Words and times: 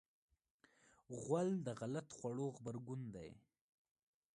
غول 1.23 1.49
د 1.65 1.67
غلط 1.79 2.07
خوړو 2.17 2.45
غبرګون 2.55 3.01
دی. 3.15 3.31